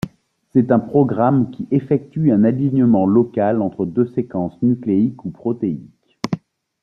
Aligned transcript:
C'est 0.49 0.71
un 0.71 0.79
programme 0.79 1.51
qui 1.51 1.67
effectue 1.69 2.31
un 2.31 2.43
alignement 2.43 3.05
local 3.05 3.61
entre 3.61 3.85
deux 3.85 4.07
séquences 4.07 4.59
nucléiques 4.63 5.23
ou 5.25 5.29
protéiques. 5.29 6.17